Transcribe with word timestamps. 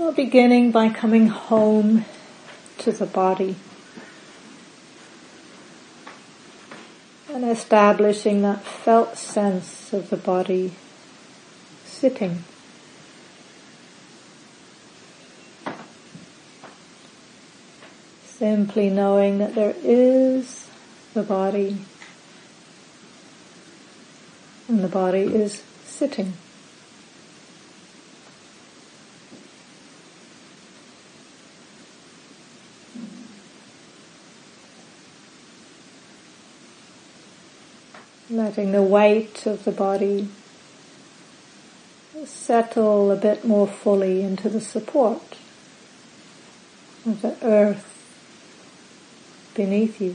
So 0.00 0.12
beginning 0.12 0.70
by 0.70 0.88
coming 0.88 1.26
home 1.26 2.06
to 2.78 2.90
the 2.90 3.04
body 3.04 3.56
and 7.28 7.44
establishing 7.44 8.40
that 8.40 8.62
felt 8.62 9.18
sense 9.18 9.92
of 9.92 10.08
the 10.08 10.16
body 10.16 10.72
sitting. 11.84 12.44
Simply 18.24 18.88
knowing 18.88 19.36
that 19.36 19.54
there 19.54 19.74
is 19.82 20.70
the 21.12 21.22
body 21.22 21.76
and 24.66 24.82
the 24.82 24.88
body 24.88 25.24
is 25.24 25.62
sitting. 25.84 26.32
Letting 38.30 38.70
the 38.70 38.82
weight 38.82 39.44
of 39.44 39.64
the 39.64 39.72
body 39.72 40.28
settle 42.24 43.10
a 43.10 43.16
bit 43.16 43.44
more 43.44 43.66
fully 43.66 44.22
into 44.22 44.48
the 44.48 44.60
support 44.60 45.36
of 47.04 47.22
the 47.22 47.36
earth 47.42 47.86
beneath 49.54 50.00
you. 50.00 50.14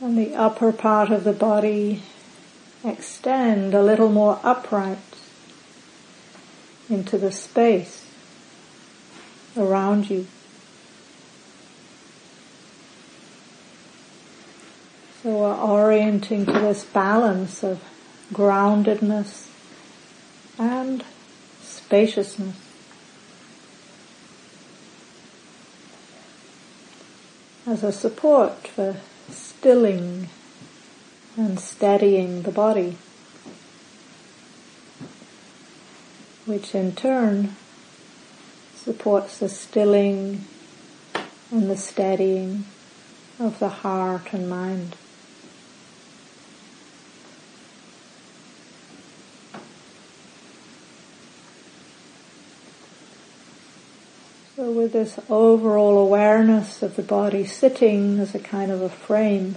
And 0.00 0.16
the 0.16 0.34
upper 0.34 0.72
part 0.72 1.10
of 1.10 1.24
the 1.24 1.32
body 1.32 2.02
extend 2.84 3.74
a 3.74 3.82
little 3.82 4.10
more 4.10 4.38
upright 4.42 4.98
into 6.88 7.18
the 7.18 7.32
space 7.32 8.06
around 9.56 10.10
you. 10.10 10.26
So 15.22 15.36
we're 15.36 15.56
orienting 15.56 16.46
to 16.46 16.52
this 16.52 16.84
balance 16.84 17.64
of 17.64 17.82
groundedness 18.32 19.48
and 20.58 21.04
spaciousness. 21.62 22.54
As 27.66 27.82
a 27.82 27.90
support 27.90 28.68
for 28.68 28.96
stilling 29.28 30.28
and 31.36 31.58
steadying 31.58 32.42
the 32.42 32.52
body. 32.52 32.96
Which 36.46 36.74
in 36.74 36.94
turn 36.94 37.56
supports 38.74 39.38
the 39.38 39.48
stilling 39.48 40.44
and 41.50 41.68
the 41.68 41.76
steadying 41.76 42.64
of 43.40 43.58
the 43.58 43.68
heart 43.68 44.32
and 44.32 44.48
mind. 44.48 44.94
So 54.54 54.70
with 54.70 54.92
this 54.92 55.18
overall 55.28 55.98
awareness 55.98 56.80
of 56.80 56.96
the 56.96 57.02
body 57.02 57.44
sitting 57.44 58.20
as 58.20 58.34
a 58.34 58.38
kind 58.38 58.70
of 58.70 58.80
a 58.80 58.88
frame, 58.88 59.56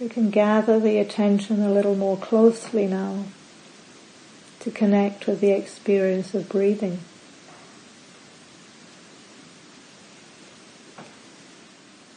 we 0.00 0.08
can 0.08 0.30
gather 0.30 0.78
the 0.78 0.98
attention 0.98 1.60
a 1.62 1.70
little 1.70 1.96
more 1.96 2.16
closely 2.16 2.86
now 2.86 3.24
to 4.66 4.72
connect 4.72 5.28
with 5.28 5.40
the 5.40 5.52
experience 5.52 6.34
of 6.34 6.48
breathing. 6.48 6.98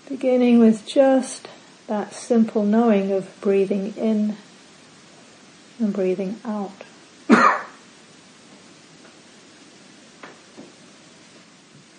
Beginning 0.07 0.57
with 0.57 0.83
just 0.87 1.47
that 1.85 2.11
simple 2.11 2.63
knowing 2.63 3.11
of 3.11 3.29
breathing 3.39 3.93
in 3.95 4.35
and 5.77 5.93
breathing 5.93 6.39
out. 6.43 6.71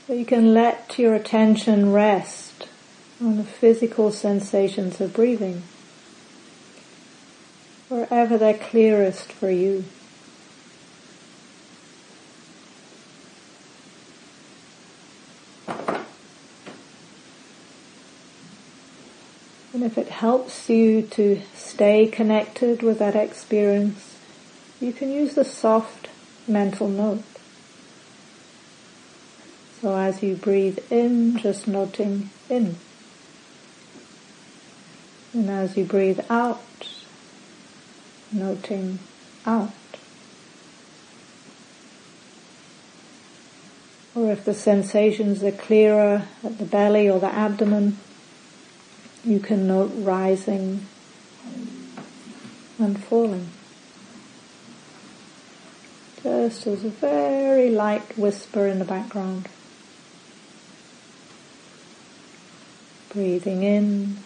so 0.08 0.12
you 0.12 0.24
can 0.24 0.52
let 0.52 0.98
your 0.98 1.14
attention 1.14 1.92
rest 1.92 2.66
on 3.20 3.36
the 3.36 3.44
physical 3.44 4.10
sensations 4.10 5.00
of 5.00 5.14
breathing, 5.14 5.62
wherever 7.88 8.36
they're 8.36 8.54
clearest 8.54 9.30
for 9.30 9.48
you. 9.48 9.84
And 19.80 19.90
if 19.90 19.96
it 19.96 20.08
helps 20.08 20.68
you 20.68 21.00
to 21.12 21.40
stay 21.54 22.06
connected 22.06 22.82
with 22.82 22.98
that 22.98 23.16
experience, 23.16 24.18
you 24.78 24.92
can 24.92 25.10
use 25.10 25.34
the 25.34 25.42
soft 25.42 26.10
mental 26.46 26.86
note. 26.86 27.24
So 29.80 29.96
as 29.96 30.22
you 30.22 30.36
breathe 30.36 30.80
in, 30.90 31.38
just 31.38 31.66
noting 31.66 32.28
in. 32.50 32.76
And 35.32 35.48
as 35.48 35.78
you 35.78 35.86
breathe 35.86 36.20
out, 36.28 36.60
noting 38.30 38.98
out. 39.46 39.72
Or 44.14 44.30
if 44.30 44.44
the 44.44 44.52
sensations 44.52 45.42
are 45.42 45.50
clearer 45.52 46.24
at 46.44 46.58
the 46.58 46.66
belly 46.66 47.08
or 47.08 47.18
the 47.18 47.34
abdomen, 47.34 47.96
you 49.24 49.38
can 49.38 49.66
note 49.66 49.92
rising 49.96 50.86
and 52.78 53.02
falling. 53.04 53.48
Just 56.22 56.66
as 56.66 56.84
a 56.84 56.88
very 56.88 57.70
light 57.70 58.16
whisper 58.16 58.66
in 58.66 58.78
the 58.78 58.84
background. 58.84 59.48
Breathing 63.12 63.62
in, 63.62 64.18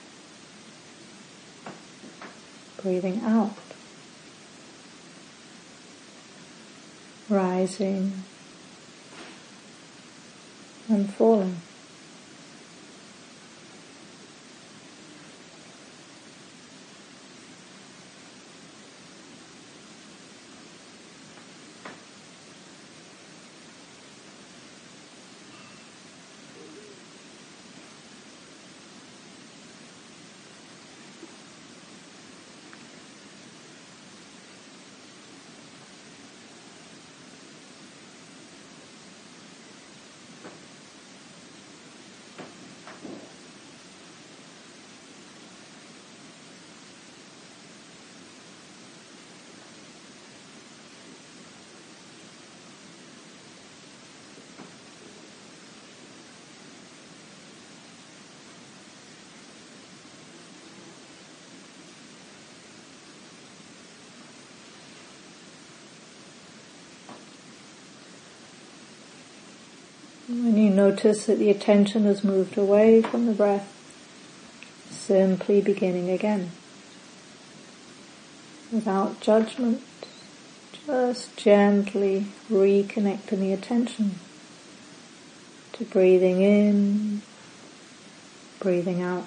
breathing 2.83 3.21
out. 3.25 3.57
Rising 7.29 8.13
and 10.89 11.13
falling. 11.15 11.63
When 70.27 70.57
you 70.57 70.63
notice 70.75 71.27
that 71.27 71.39
the 71.39 71.51
attention 71.51 72.05
has 72.05 72.25
moved 72.25 72.59
away 72.59 73.03
from 73.03 73.27
the 73.27 73.33
breath, 73.33 73.71
simply 74.91 75.61
beginning 75.61 76.11
again. 76.11 76.51
Without 78.73 79.21
judgment, 79.21 79.83
just 80.87 81.37
gently 81.37 82.27
reconnecting 82.51 83.41
the 83.41 83.53
attention 83.53 84.17
to 85.73 85.85
breathing 85.85 86.43
in 86.43 87.23
breathing 88.61 89.03
out. 89.03 89.27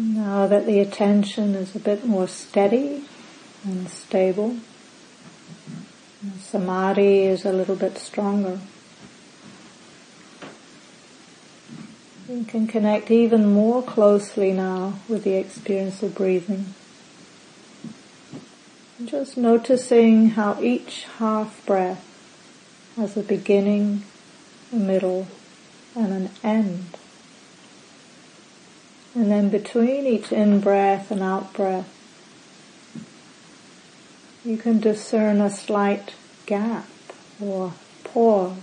Now 0.00 0.46
that 0.46 0.64
the 0.64 0.78
attention 0.78 1.56
is 1.56 1.74
a 1.74 1.80
bit 1.80 2.04
more 2.04 2.28
steady 2.28 3.02
and 3.64 3.88
stable, 3.88 4.58
samadhi 6.38 7.24
is 7.24 7.44
a 7.44 7.52
little 7.52 7.74
bit 7.74 7.98
stronger. 7.98 8.60
You 12.28 12.44
can 12.44 12.68
connect 12.68 13.10
even 13.10 13.52
more 13.52 13.82
closely 13.82 14.52
now 14.52 15.00
with 15.08 15.24
the 15.24 15.34
experience 15.34 16.00
of 16.00 16.14
breathing. 16.14 16.74
Just 19.04 19.36
noticing 19.36 20.30
how 20.30 20.62
each 20.62 21.06
half 21.18 21.66
breath 21.66 22.04
has 22.94 23.16
a 23.16 23.22
beginning, 23.24 24.04
a 24.72 24.76
middle, 24.76 25.26
and 25.96 26.12
an 26.12 26.30
end. 26.44 26.84
And 29.18 29.32
then 29.32 29.48
between 29.48 30.06
each 30.06 30.30
in-breath 30.30 31.10
and 31.10 31.24
out-breath, 31.24 31.92
you 34.44 34.56
can 34.56 34.78
discern 34.78 35.40
a 35.40 35.50
slight 35.50 36.14
gap 36.46 36.86
or 37.40 37.74
pause 38.04 38.62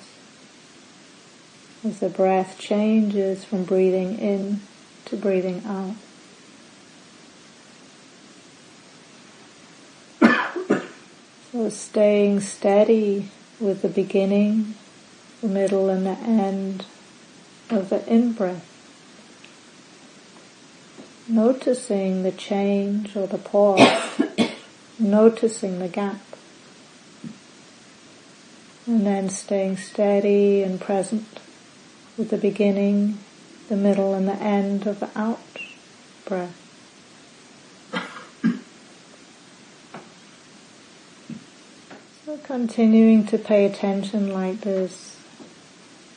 as 1.83 1.99
the 1.99 2.07
breath 2.07 2.57
changes 2.57 3.43
from 3.43 3.65
breathing 3.65 4.17
in 4.17 4.61
to 5.07 5.17
breathing 5.17 5.61
out. 5.65 5.95
So 11.51 11.67
staying 11.67 12.39
steady 12.39 13.29
with 13.59 13.81
the 13.81 13.89
beginning, 13.89 14.75
the 15.41 15.49
middle 15.49 15.89
and 15.89 16.05
the 16.05 16.17
end 16.17 16.85
of 17.69 17.89
the 17.89 18.07
in-breath. 18.07 18.74
Noticing 21.27 22.21
the 22.21 22.31
change 22.31 23.15
or 23.15 23.25
the 23.25 23.39
pause, 23.39 24.21
noticing 24.99 25.79
the 25.79 25.87
gap. 25.87 26.21
And 28.85 29.07
then 29.07 29.29
staying 29.29 29.77
steady 29.77 30.61
and 30.61 30.79
present 30.79 31.39
with 32.15 32.29
the 32.29 32.37
beginning, 32.37 33.17
the 33.69 33.75
middle 33.75 34.13
and 34.13 34.27
the 34.27 34.35
end 34.35 34.85
of 34.85 34.99
the 34.99 35.09
out 35.15 35.39
breath. 36.25 36.61
So 42.25 42.37
continuing 42.37 43.25
to 43.27 43.37
pay 43.37 43.65
attention 43.65 44.33
like 44.33 44.61
this, 44.61 45.19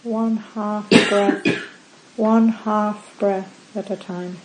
one 0.02 0.38
half 0.38 0.88
breath, 1.08 1.46
one 2.16 2.48
half 2.48 3.14
breath 3.18 3.76
at 3.76 3.90
a 3.90 3.96
time. 3.96 4.38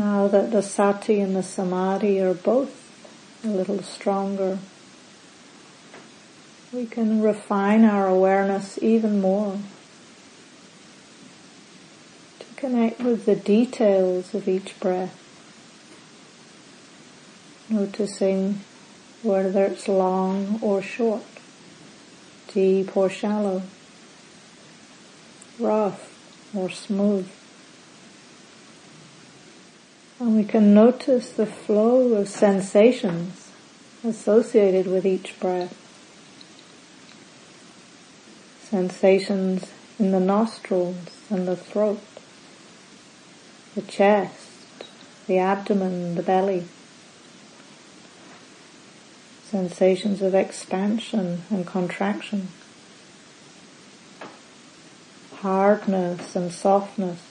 Now 0.00 0.28
that 0.28 0.50
the 0.50 0.62
sati 0.62 1.20
and 1.20 1.36
the 1.36 1.42
samadhi 1.42 2.22
are 2.22 2.32
both 2.32 2.72
a 3.44 3.48
little 3.48 3.82
stronger, 3.82 4.58
we 6.72 6.86
can 6.86 7.20
refine 7.20 7.84
our 7.84 8.06
awareness 8.06 8.78
even 8.80 9.20
more 9.20 9.58
to 12.38 12.46
connect 12.56 13.02
with 13.02 13.26
the 13.26 13.36
details 13.36 14.32
of 14.32 14.48
each 14.48 14.80
breath, 14.80 15.14
noticing 17.68 18.60
whether 19.22 19.66
it's 19.66 19.86
long 19.86 20.60
or 20.62 20.80
short, 20.80 21.26
deep 22.54 22.96
or 22.96 23.10
shallow, 23.10 23.60
rough 25.58 26.10
or 26.54 26.70
smooth. 26.70 27.30
And 30.20 30.36
we 30.36 30.44
can 30.44 30.74
notice 30.74 31.30
the 31.30 31.46
flow 31.46 32.12
of 32.12 32.28
sensations 32.28 33.50
associated 34.04 34.86
with 34.86 35.06
each 35.06 35.40
breath. 35.40 35.74
Sensations 38.62 39.64
in 39.98 40.12
the 40.12 40.20
nostrils 40.20 41.08
and 41.30 41.48
the 41.48 41.56
throat, 41.56 42.02
the 43.74 43.80
chest, 43.80 44.84
the 45.26 45.38
abdomen, 45.38 46.16
the 46.16 46.22
belly. 46.22 46.64
Sensations 49.44 50.20
of 50.20 50.34
expansion 50.34 51.44
and 51.48 51.66
contraction, 51.66 52.48
hardness 55.36 56.36
and 56.36 56.52
softness, 56.52 57.29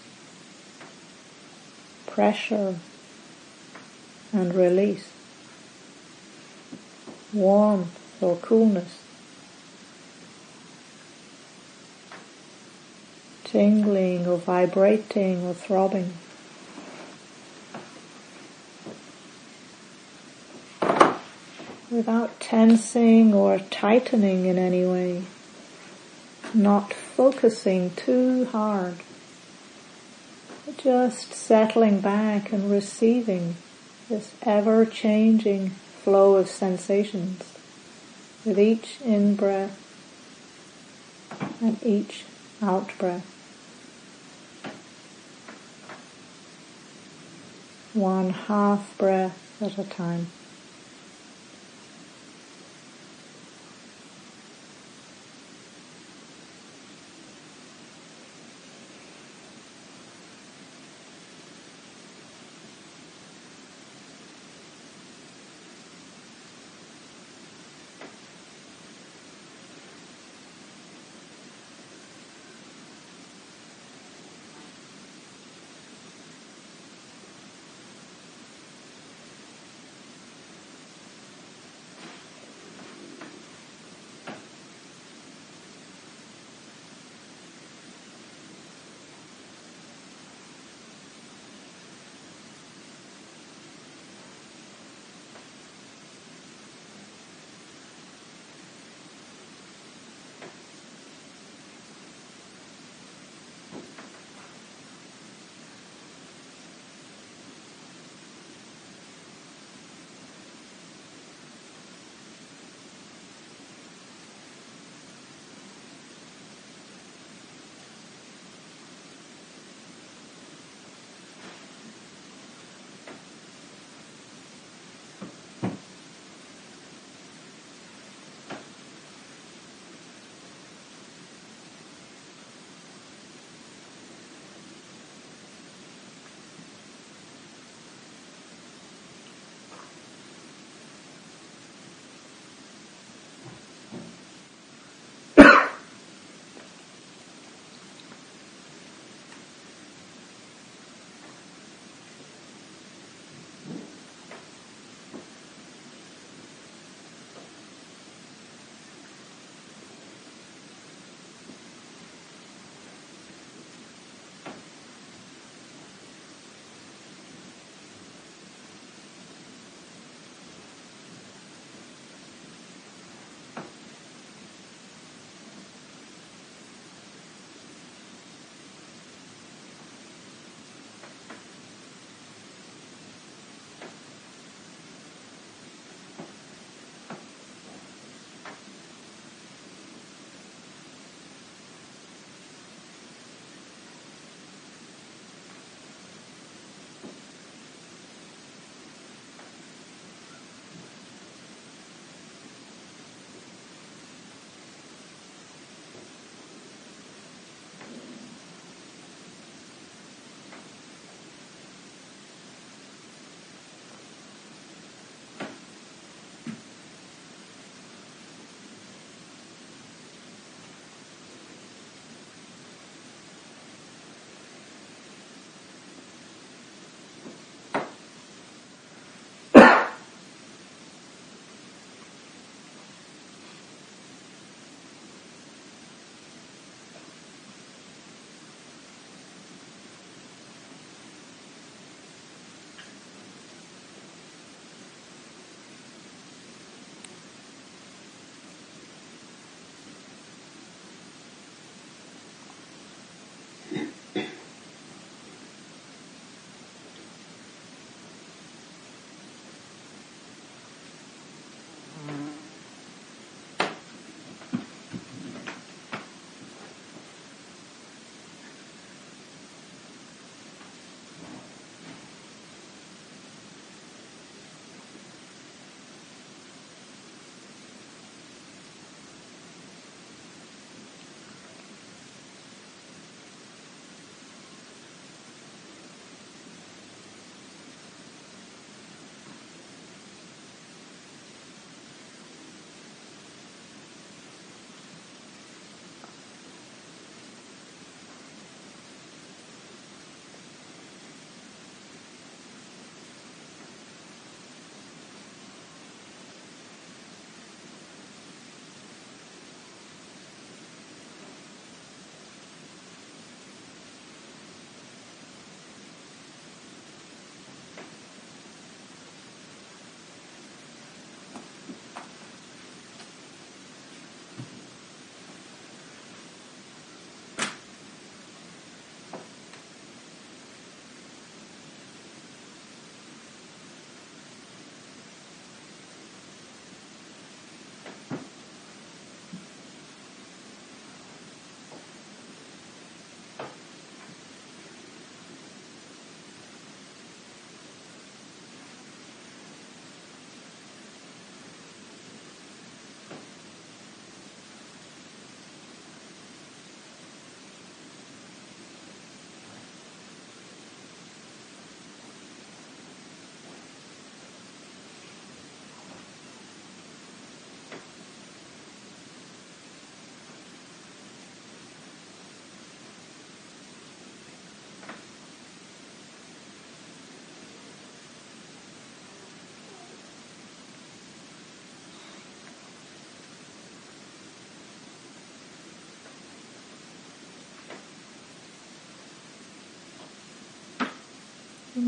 pressure 2.10 2.76
and 4.34 4.54
release, 4.54 5.10
warmth 7.32 7.98
or 8.22 8.36
coolness, 8.38 9.00
tingling 13.44 14.28
or 14.28 14.38
vibrating 14.38 15.46
or 15.46 15.54
throbbing. 15.54 16.14
Without 21.92 22.40
tensing 22.40 23.34
or 23.34 23.60
tightening 23.60 24.46
in 24.46 24.58
any 24.58 24.86
way, 24.86 25.24
not 26.54 26.94
focusing 26.94 27.92
too 27.96 28.46
hard 28.46 28.96
just 30.82 31.34
settling 31.34 32.00
back 32.00 32.54
and 32.54 32.72
receiving 32.72 33.56
this 34.08 34.34
ever 34.44 34.86
changing 34.86 35.70
flow 35.70 36.36
of 36.36 36.48
sensations 36.48 37.44
with 38.46 38.58
each 38.58 39.02
in 39.02 39.36
breath 39.36 39.78
and 41.62 41.84
each 41.84 42.24
out 42.62 42.98
breath. 42.98 43.26
One 47.94 48.30
half 48.30 48.98
breath 48.98 49.62
at 49.62 49.78
a 49.78 49.84
time. 49.84 50.28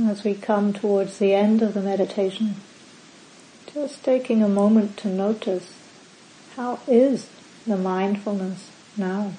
As 0.10 0.24
we 0.24 0.34
come 0.34 0.74
towards 0.74 1.20
the 1.20 1.34
end 1.34 1.62
of 1.62 1.74
the 1.74 1.82
meditation, 1.82 2.56
just 3.74 4.04
taking 4.04 4.42
a 4.42 4.48
moment 4.48 4.98
to 4.98 5.08
notice 5.08 5.74
how 6.56 6.80
is 6.88 7.30
the 7.66 7.78
mindfulness 7.78 8.70
now? 8.98 9.34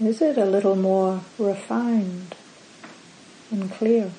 Is 0.00 0.22
it 0.22 0.38
a 0.38 0.44
little 0.44 0.76
more 0.76 1.22
refined 1.38 2.36
and 3.50 3.70
clear? 3.72 4.12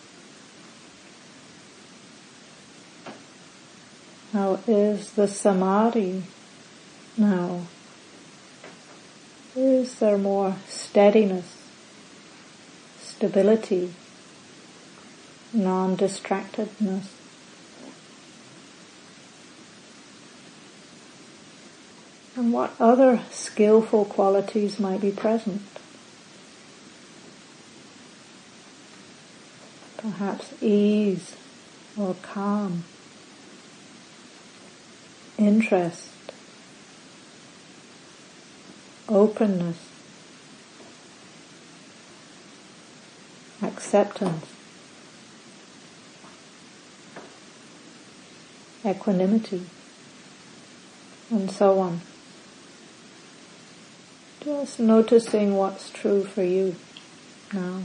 How 4.34 4.60
is 4.68 5.12
the 5.12 5.28
samadhi 5.28 6.24
now? 7.18 7.62
Is 9.56 9.96
there 9.96 10.18
more 10.18 10.56
steadiness, 10.68 11.56
stability, 13.20 13.94
non-distractedness? 15.52 17.08
And 22.38 22.54
what 22.54 22.72
other 22.80 23.20
skillful 23.30 24.06
qualities 24.06 24.80
might 24.80 25.02
be 25.02 25.12
present? 25.12 25.64
Perhaps 29.98 30.54
ease 30.64 31.36
or 31.98 32.16
calm, 32.22 32.86
interest, 35.38 36.08
openness, 39.10 39.99
acceptance, 43.62 44.46
equanimity, 48.86 49.66
and 51.30 51.52
so 51.52 51.80
on. 51.80 52.02
Just 54.44 54.80
noticing 54.80 55.56
what's 55.56 55.90
true 55.90 56.24
for 56.24 56.44
you 56.44 56.76
now. 57.54 57.82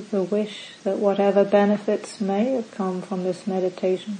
The 0.00 0.22
wish 0.22 0.72
that 0.84 0.98
whatever 0.98 1.44
benefits 1.44 2.20
may 2.20 2.52
have 2.52 2.70
come 2.70 3.02
from 3.02 3.24
this 3.24 3.46
meditation, 3.46 4.18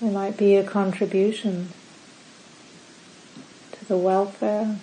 there 0.00 0.10
might 0.10 0.36
be 0.36 0.56
a 0.56 0.64
contribution 0.64 1.70
to 3.72 3.84
the 3.86 3.96
welfare 3.96 4.78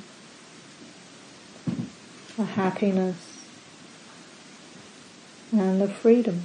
the 2.37 2.45
happiness 2.45 3.39
and 5.51 5.81
the 5.81 5.87
freedom 5.87 6.43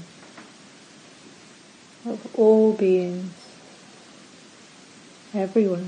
of 2.07 2.35
all 2.35 2.73
beings 2.73 3.31
everywhere. 5.35 5.85